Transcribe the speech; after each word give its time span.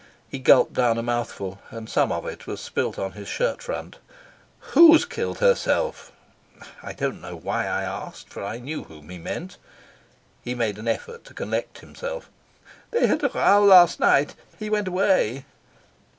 He 0.27 0.39
gulped 0.39 0.73
down 0.73 0.97
a 0.97 1.03
mouthful, 1.03 1.61
and 1.69 1.87
some 1.87 2.11
of 2.11 2.25
it 2.25 2.47
was 2.47 2.59
spilt 2.59 2.97
on 2.97 3.11
his 3.11 3.27
shirt 3.27 3.61
front. 3.61 3.99
"Who's 4.73 5.05
killed 5.05 5.37
herself?" 5.37 6.11
I 6.81 6.91
do 6.93 7.11
not 7.11 7.21
know 7.21 7.35
why 7.35 7.67
I 7.67 7.83
asked, 7.83 8.27
for 8.29 8.43
I 8.43 8.57
knew 8.57 8.85
whom 8.85 9.09
he 9.09 9.19
meant. 9.19 9.57
He 10.43 10.55
made 10.55 10.79
an 10.79 10.87
effort 10.87 11.23
to 11.25 11.35
collect 11.35 11.81
himself. 11.81 12.31
"They 12.89 13.05
had 13.05 13.23
a 13.23 13.29
row 13.29 13.63
last 13.63 13.99
night. 13.99 14.33
He 14.57 14.71
went 14.71 14.87
away." 14.87 15.45